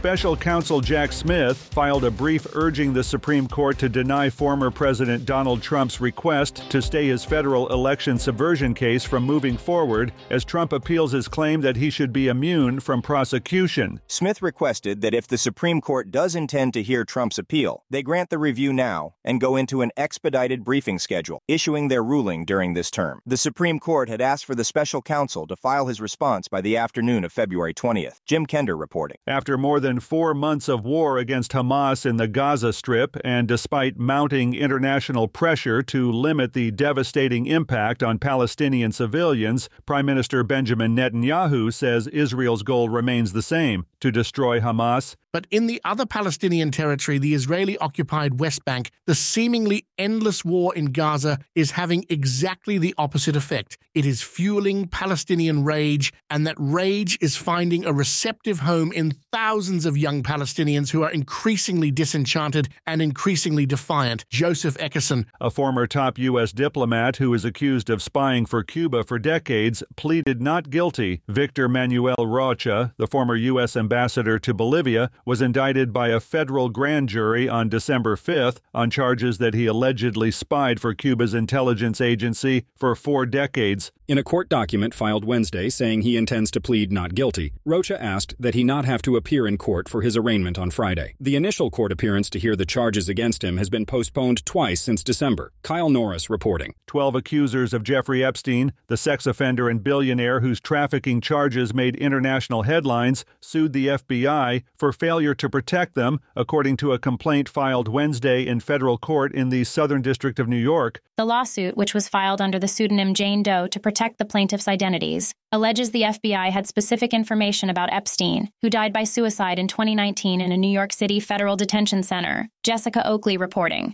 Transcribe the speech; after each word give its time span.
Special 0.00 0.34
counsel 0.34 0.80
Jack 0.80 1.12
Smith 1.12 1.58
filed 1.58 2.04
a 2.04 2.10
brief 2.10 2.46
urging 2.54 2.94
the 2.94 3.04
Supreme 3.04 3.46
Court 3.46 3.76
to 3.80 3.88
deny 3.90 4.30
former 4.30 4.70
President 4.70 5.26
Donald 5.26 5.60
Trump's 5.60 6.00
request 6.00 6.70
to 6.70 6.80
stay 6.80 7.08
his 7.08 7.22
federal 7.22 7.68
election 7.68 8.18
subversion 8.18 8.72
case 8.72 9.04
from 9.04 9.24
moving 9.24 9.58
forward 9.58 10.10
as 10.30 10.42
Trump 10.42 10.72
appeals 10.72 11.12
his 11.12 11.28
claim 11.28 11.60
that 11.60 11.76
he 11.76 11.90
should 11.90 12.14
be 12.14 12.28
immune 12.28 12.80
from 12.80 13.02
prosecution. 13.02 14.00
Smith 14.06 14.40
requested 14.40 15.02
that 15.02 15.12
if 15.12 15.28
the 15.28 15.36
Supreme 15.36 15.82
Court 15.82 16.10
does 16.10 16.34
intend 16.34 16.72
to 16.72 16.82
hear 16.82 17.04
Trump's 17.04 17.38
appeal, 17.38 17.84
they 17.90 18.02
grant 18.02 18.30
the 18.30 18.38
review 18.38 18.72
now 18.72 19.16
and 19.22 19.38
go 19.38 19.54
into 19.54 19.82
an 19.82 19.90
expedited 19.98 20.64
briefing 20.64 20.98
schedule, 20.98 21.42
issuing 21.46 21.88
their 21.88 22.02
ruling 22.02 22.46
during 22.46 22.72
this 22.72 22.90
term. 22.90 23.20
The 23.26 23.36
Supreme 23.36 23.78
Court 23.78 24.08
had 24.08 24.22
asked 24.22 24.46
for 24.46 24.54
the 24.54 24.64
special 24.64 25.02
counsel 25.02 25.46
to 25.46 25.56
file 25.56 25.88
his 25.88 26.00
response 26.00 26.48
by 26.48 26.62
the 26.62 26.78
afternoon 26.78 27.22
of 27.22 27.34
February 27.34 27.74
20th. 27.74 28.20
Jim 28.24 28.46
Kender 28.46 28.80
reporting. 28.80 29.18
After 29.26 29.58
more 29.58 29.78
than 29.78 29.89
four 29.98 30.34
months 30.34 30.68
of 30.68 30.84
war 30.84 31.18
against 31.18 31.52
Hamas 31.52 32.06
in 32.06 32.18
the 32.18 32.28
Gaza 32.28 32.72
Strip, 32.72 33.16
and 33.24 33.48
despite 33.48 33.98
mounting 33.98 34.54
international 34.54 35.26
pressure 35.26 35.82
to 35.82 36.12
limit 36.12 36.52
the 36.52 36.70
devastating 36.70 37.46
impact 37.46 38.02
on 38.02 38.18
Palestinian 38.18 38.92
civilians, 38.92 39.68
Prime 39.86 40.06
Minister 40.06 40.44
Benjamin 40.44 40.94
Netanyahu 40.94 41.72
says 41.72 42.06
Israel's 42.08 42.62
goal 42.62 42.88
remains 42.88 43.32
the 43.32 43.42
same 43.42 43.86
to 44.00 44.12
destroy 44.12 44.60
Hamas. 44.60 45.16
But 45.32 45.46
in 45.50 45.66
the 45.66 45.80
other 45.84 46.06
Palestinian 46.06 46.70
territory, 46.70 47.18
the 47.18 47.34
Israeli 47.34 47.78
occupied 47.78 48.40
West 48.40 48.64
Bank, 48.64 48.90
the 49.06 49.14
seemingly 49.14 49.86
endless 49.96 50.44
war 50.44 50.74
in 50.74 50.86
Gaza 50.86 51.38
is 51.54 51.72
having 51.72 52.04
exactly 52.08 52.78
the 52.78 52.94
opposite 52.98 53.36
effect. 53.36 53.78
It 53.94 54.04
is 54.04 54.22
fueling 54.22 54.88
Palestinian 54.88 55.64
rage, 55.64 56.12
and 56.30 56.46
that 56.46 56.56
rage 56.58 57.16
is 57.20 57.36
finding 57.36 57.84
a 57.84 57.92
receptive 57.92 58.60
home 58.60 58.90
in 58.92 59.14
thousands 59.32 59.86
of 59.86 59.96
young 59.96 60.22
Palestinians 60.22 60.90
who 60.90 61.02
are 61.02 61.10
increasingly 61.10 61.90
disenchanted 61.90 62.68
and 62.86 63.00
increasingly 63.00 63.66
defiant. 63.66 64.24
Joseph 64.30 64.76
Eckerson, 64.78 65.26
a 65.40 65.50
former 65.50 65.86
top 65.86 66.18
U.S. 66.18 66.52
diplomat 66.52 67.16
who 67.16 67.32
is 67.34 67.44
accused 67.44 67.90
of 67.90 68.02
spying 68.02 68.46
for 68.46 68.62
Cuba 68.62 69.04
for 69.04 69.18
decades, 69.18 69.82
pleaded 69.96 70.40
not 70.40 70.70
guilty. 70.70 71.22
Victor 71.28 71.68
Manuel 71.68 72.26
Rocha, 72.26 72.94
the 72.96 73.06
former 73.06 73.36
U.S. 73.36 73.76
ambassador 73.76 74.38
to 74.38 74.54
Bolivia, 74.54 75.10
was 75.24 75.42
indicted 75.42 75.92
by 75.92 76.08
a 76.08 76.20
federal 76.20 76.68
grand 76.68 77.08
jury 77.08 77.48
on 77.48 77.68
December 77.68 78.16
5th 78.16 78.58
on 78.74 78.90
charges 78.90 79.38
that 79.38 79.54
he 79.54 79.66
allegedly 79.66 80.30
spied 80.30 80.80
for 80.80 80.94
Cuba's 80.94 81.34
intelligence 81.34 82.00
agency 82.00 82.64
for 82.76 82.94
four 82.94 83.26
decades. 83.26 83.92
In 84.10 84.18
a 84.18 84.24
court 84.24 84.48
document 84.48 84.92
filed 84.92 85.24
Wednesday 85.24 85.68
saying 85.68 86.00
he 86.00 86.16
intends 86.16 86.50
to 86.50 86.60
plead 86.60 86.90
not 86.90 87.14
guilty, 87.14 87.52
Rocha 87.64 88.02
asked 88.02 88.34
that 88.40 88.54
he 88.54 88.64
not 88.64 88.84
have 88.84 89.02
to 89.02 89.14
appear 89.14 89.46
in 89.46 89.56
court 89.56 89.88
for 89.88 90.02
his 90.02 90.16
arraignment 90.16 90.58
on 90.58 90.72
Friday. 90.72 91.14
The 91.20 91.36
initial 91.36 91.70
court 91.70 91.92
appearance 91.92 92.28
to 92.30 92.40
hear 92.40 92.56
the 92.56 92.66
charges 92.66 93.08
against 93.08 93.44
him 93.44 93.56
has 93.56 93.70
been 93.70 93.86
postponed 93.86 94.44
twice 94.44 94.80
since 94.80 95.04
December. 95.04 95.52
Kyle 95.62 95.90
Norris 95.90 96.28
reporting. 96.28 96.74
Twelve 96.88 97.14
accusers 97.14 97.72
of 97.72 97.84
Jeffrey 97.84 98.24
Epstein, 98.24 98.72
the 98.88 98.96
sex 98.96 99.28
offender 99.28 99.68
and 99.68 99.84
billionaire 99.84 100.40
whose 100.40 100.60
trafficking 100.60 101.20
charges 101.20 101.72
made 101.72 101.94
international 101.94 102.62
headlines, 102.62 103.24
sued 103.40 103.72
the 103.72 103.86
FBI 103.86 104.64
for 104.76 104.92
failure 104.92 105.36
to 105.36 105.48
protect 105.48 105.94
them, 105.94 106.18
according 106.34 106.76
to 106.78 106.92
a 106.92 106.98
complaint 106.98 107.48
filed 107.48 107.86
Wednesday 107.86 108.44
in 108.44 108.58
federal 108.58 108.98
court 108.98 109.32
in 109.32 109.50
the 109.50 109.62
Southern 109.62 110.02
District 110.02 110.40
of 110.40 110.48
New 110.48 110.56
York. 110.56 111.00
The 111.16 111.24
lawsuit, 111.24 111.76
which 111.76 111.94
was 111.94 112.08
filed 112.08 112.40
under 112.40 112.58
the 112.58 112.66
pseudonym 112.66 113.14
Jane 113.14 113.44
Doe 113.44 113.68
to 113.68 113.78
protect 113.78 113.99
the 114.16 114.24
plaintiffs' 114.24 114.66
identities, 114.66 115.34
alleges 115.52 115.90
the 115.90 116.02
FBI 116.02 116.50
had 116.50 116.66
specific 116.66 117.12
information 117.12 117.68
about 117.68 117.92
Epstein, 117.92 118.50
who 118.62 118.70
died 118.70 118.94
by 118.94 119.04
suicide 119.04 119.58
in 119.58 119.68
2019 119.68 120.40
in 120.40 120.52
a 120.52 120.56
New 120.56 120.70
York 120.70 120.92
City 120.92 121.20
federal 121.20 121.54
detention 121.54 122.02
center. 122.02 122.48
Jessica 122.62 123.06
Oakley 123.06 123.36
reporting. 123.36 123.92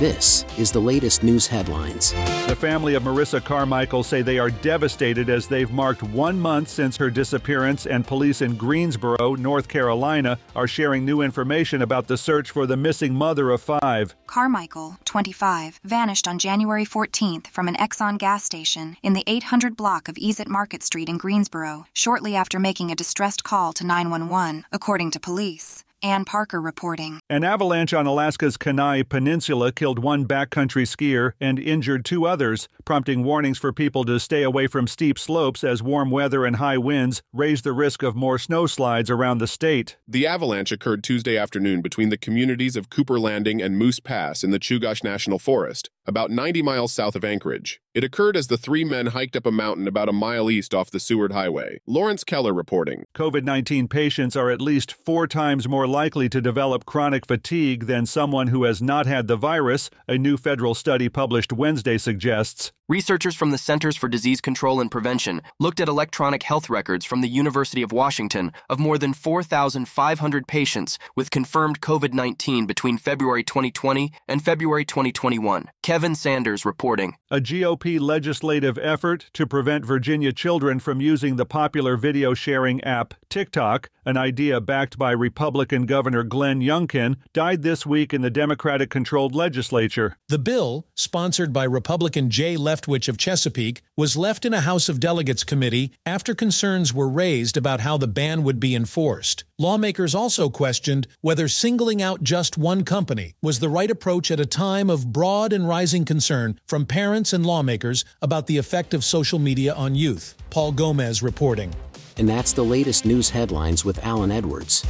This 0.00 0.44
is 0.58 0.72
the 0.72 0.80
latest 0.80 1.22
news 1.22 1.46
headlines. 1.46 2.10
The 2.48 2.56
family 2.56 2.96
of 2.96 3.04
Marissa 3.04 3.42
Carmichael 3.42 4.02
say 4.02 4.22
they 4.22 4.40
are 4.40 4.50
devastated 4.50 5.30
as 5.30 5.46
they've 5.46 5.70
marked 5.70 6.02
one 6.02 6.38
month 6.40 6.68
since 6.68 6.96
her 6.96 7.10
disappearance, 7.10 7.86
and 7.86 8.04
police 8.04 8.42
in 8.42 8.56
Greensboro, 8.56 9.36
North 9.36 9.68
Carolina, 9.68 10.36
are 10.56 10.66
sharing 10.66 11.04
new 11.04 11.20
information 11.20 11.80
about 11.80 12.08
the 12.08 12.16
search 12.16 12.50
for 12.50 12.66
the 12.66 12.76
missing 12.76 13.14
mother 13.14 13.50
of 13.50 13.62
five. 13.62 14.16
Carmichael, 14.26 14.98
25, 15.04 15.78
vanished 15.84 16.26
on 16.26 16.40
January 16.40 16.84
14th 16.84 17.46
from 17.46 17.68
an 17.68 17.76
Exxon 17.76 18.18
gas 18.18 18.42
station 18.42 18.96
in 19.00 19.12
the 19.12 19.22
800 19.28 19.76
block 19.76 20.08
of 20.08 20.16
Easett 20.16 20.48
Market 20.48 20.82
Street 20.82 21.08
in 21.08 21.18
Greensboro, 21.18 21.86
shortly 21.92 22.34
after 22.34 22.58
making 22.58 22.90
a 22.90 22.96
distressed 22.96 23.44
call 23.44 23.72
to 23.72 23.86
911, 23.86 24.64
according 24.72 25.12
to 25.12 25.20
police. 25.20 25.84
Ann 26.04 26.26
Parker 26.26 26.60
reporting. 26.60 27.20
An 27.30 27.44
avalanche 27.44 27.94
on 27.94 28.04
Alaska's 28.04 28.58
Kenai 28.58 29.02
Peninsula 29.04 29.72
killed 29.72 29.98
one 29.98 30.26
backcountry 30.26 30.84
skier 30.84 31.32
and 31.40 31.58
injured 31.58 32.04
two 32.04 32.26
others, 32.26 32.68
prompting 32.84 33.24
warnings 33.24 33.56
for 33.56 33.72
people 33.72 34.04
to 34.04 34.20
stay 34.20 34.42
away 34.42 34.66
from 34.66 34.86
steep 34.86 35.18
slopes 35.18 35.64
as 35.64 35.82
warm 35.82 36.10
weather 36.10 36.44
and 36.44 36.56
high 36.56 36.76
winds 36.76 37.22
raise 37.32 37.62
the 37.62 37.72
risk 37.72 38.02
of 38.02 38.14
more 38.14 38.36
snowslides 38.36 39.08
around 39.08 39.38
the 39.38 39.46
state. 39.46 39.96
The 40.06 40.26
avalanche 40.26 40.72
occurred 40.72 41.02
Tuesday 41.02 41.38
afternoon 41.38 41.80
between 41.80 42.10
the 42.10 42.18
communities 42.18 42.76
of 42.76 42.90
Cooper 42.90 43.18
Landing 43.18 43.62
and 43.62 43.78
Moose 43.78 44.00
Pass 44.00 44.44
in 44.44 44.50
the 44.50 44.60
Chugach 44.60 45.02
National 45.02 45.38
Forest, 45.38 45.88
about 46.06 46.30
90 46.30 46.62
miles 46.62 46.92
south 46.92 47.16
of 47.16 47.24
Anchorage. 47.24 47.80
It 47.94 48.04
occurred 48.04 48.36
as 48.36 48.48
the 48.48 48.56
three 48.56 48.84
men 48.84 49.06
hiked 49.06 49.36
up 49.36 49.46
a 49.46 49.52
mountain 49.52 49.86
about 49.86 50.08
a 50.08 50.12
mile 50.12 50.50
east 50.50 50.74
off 50.74 50.90
the 50.90 51.00
Seward 51.00 51.32
Highway. 51.32 51.78
Lawrence 51.86 52.24
Keller 52.24 52.52
reporting. 52.52 53.04
COVID 53.14 53.44
19 53.44 53.88
patients 53.88 54.36
are 54.36 54.50
at 54.50 54.60
least 54.60 54.92
four 54.92 55.26
times 55.26 55.68
more 55.68 55.86
likely 55.86 56.28
to 56.28 56.40
develop 56.40 56.84
chronic 56.84 57.26
fatigue 57.26 57.86
than 57.86 58.04
someone 58.06 58.48
who 58.48 58.64
has 58.64 58.82
not 58.82 59.06
had 59.06 59.28
the 59.28 59.36
virus, 59.36 59.90
a 60.08 60.18
new 60.18 60.36
federal 60.36 60.74
study 60.74 61.08
published 61.08 61.52
Wednesday 61.52 61.96
suggests. 61.96 62.72
Researchers 62.86 63.34
from 63.34 63.50
the 63.50 63.56
Centers 63.56 63.96
for 63.96 64.10
Disease 64.10 64.42
Control 64.42 64.78
and 64.78 64.90
Prevention 64.90 65.40
looked 65.58 65.80
at 65.80 65.88
electronic 65.88 66.42
health 66.42 66.68
records 66.68 67.06
from 67.06 67.22
the 67.22 67.28
University 67.28 67.80
of 67.80 67.92
Washington 67.92 68.52
of 68.68 68.78
more 68.78 68.98
than 68.98 69.14
4,500 69.14 70.46
patients 70.46 70.98
with 71.16 71.30
confirmed 71.30 71.80
COVID 71.80 72.12
19 72.12 72.66
between 72.66 72.98
February 72.98 73.42
2020 73.42 74.12
and 74.28 74.44
February 74.44 74.84
2021. 74.84 75.70
Kevin 75.82 76.14
Sanders 76.14 76.66
reporting. 76.66 77.14
A 77.30 77.40
GOP 77.40 77.98
legislative 77.98 78.76
effort 78.76 79.30
to 79.32 79.46
prevent 79.46 79.86
Virginia 79.86 80.30
children 80.30 80.78
from 80.78 81.00
using 81.00 81.36
the 81.36 81.46
popular 81.46 81.96
video 81.96 82.34
sharing 82.34 82.84
app 82.84 83.14
TikTok, 83.30 83.88
an 84.04 84.18
idea 84.18 84.60
backed 84.60 84.98
by 84.98 85.10
Republican 85.10 85.86
Governor 85.86 86.22
Glenn 86.22 86.60
Youngkin, 86.60 87.16
died 87.32 87.62
this 87.62 87.84
week 87.86 88.12
in 88.12 88.20
the 88.20 88.30
Democratic 88.30 88.90
controlled 88.90 89.34
legislature. 89.34 90.18
The 90.28 90.38
bill, 90.38 90.86
sponsored 90.94 91.52
by 91.52 91.64
Republican 91.64 92.28
Jay 92.28 92.56
Leftwich 92.74 93.08
of 93.08 93.16
Chesapeake, 93.16 93.82
was 93.96 94.16
left 94.16 94.44
in 94.44 94.52
a 94.52 94.62
House 94.62 94.88
of 94.88 94.98
Delegates 94.98 95.44
committee 95.44 95.92
after 96.04 96.34
concerns 96.34 96.92
were 96.92 97.08
raised 97.08 97.56
about 97.56 97.80
how 97.80 97.96
the 97.96 98.08
ban 98.08 98.42
would 98.42 98.58
be 98.58 98.74
enforced. 98.74 99.44
Lawmakers 99.60 100.12
also 100.12 100.48
questioned 100.48 101.06
whether 101.20 101.46
singling 101.46 102.02
out 102.02 102.24
just 102.24 102.58
one 102.58 102.82
company 102.82 103.34
was 103.40 103.60
the 103.60 103.68
right 103.68 103.92
approach 103.92 104.32
at 104.32 104.40
a 104.40 104.46
time 104.46 104.90
of 104.90 105.12
broad 105.12 105.52
and 105.52 105.68
rising 105.68 106.04
concern 106.04 106.58
from 106.66 106.84
parents 106.84 107.32
and 107.32 107.46
lawmakers 107.46 108.04
about 108.20 108.48
the 108.48 108.58
effect 108.58 108.92
of 108.92 109.04
social 109.04 109.38
media 109.38 109.72
on 109.72 109.94
youth. 109.94 110.34
Paul 110.50 110.72
Gomez 110.72 111.22
reporting. 111.22 111.72
And 112.16 112.28
that's 112.28 112.52
the 112.52 112.64
latest 112.64 113.04
news 113.04 113.30
headlines 113.30 113.84
with 113.84 114.04
Alan 114.04 114.32
Edwards. 114.32 114.84